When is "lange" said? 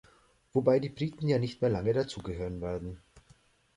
1.69-1.93